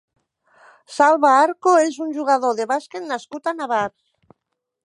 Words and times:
Salva 0.93 1.33
Arco 1.41 1.75
és 1.83 2.01
un 2.07 2.17
jugador 2.17 2.57
de 2.61 2.67
bàsquet 2.75 3.09
nascut 3.15 3.51
a 3.53 3.57
Navars. 3.63 3.97